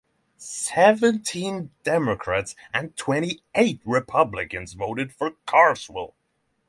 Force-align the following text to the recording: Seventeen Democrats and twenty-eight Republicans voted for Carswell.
Seventeen 0.39 1.69
Democrats 1.83 2.55
and 2.73 2.97
twenty-eight 2.97 3.81
Republicans 3.85 4.73
voted 4.73 5.13
for 5.13 5.33
Carswell. 5.45 6.15